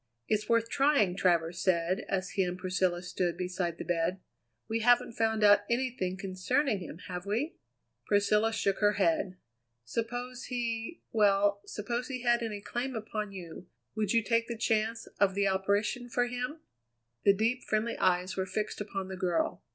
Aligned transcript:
"It's 0.27 0.49
worth 0.49 0.67
trying," 0.67 1.15
Travers 1.15 1.61
said 1.61 2.05
as 2.09 2.31
he 2.31 2.41
and 2.41 2.57
Priscilla 2.57 3.03
stood 3.03 3.37
beside 3.37 3.77
the 3.77 3.85
bed. 3.85 4.19
"We 4.67 4.79
haven't 4.79 5.11
found 5.13 5.43
out 5.43 5.59
anything 5.69 6.17
concerning 6.17 6.79
him, 6.79 6.97
have 7.07 7.27
we?" 7.27 7.53
Priscilla 8.07 8.51
shook 8.51 8.79
her 8.79 8.93
head. 8.93 9.37
"Suppose 9.85 10.45
he 10.45 11.03
well, 11.11 11.61
suppose 11.67 12.07
he 12.07 12.23
had 12.23 12.41
any 12.41 12.61
claim 12.61 12.95
upon 12.95 13.31
you, 13.31 13.67
would 13.95 14.11
you 14.11 14.23
take 14.23 14.47
the 14.47 14.57
chance 14.57 15.05
of 15.19 15.35
the 15.35 15.47
operation 15.47 16.09
for 16.09 16.25
him?" 16.25 16.61
The 17.23 17.35
deep, 17.35 17.63
friendly 17.65 17.95
eyes 17.99 18.35
were 18.35 18.47
fixed 18.47 18.81
upon 18.81 19.07
the 19.07 19.15
girl. 19.17 19.61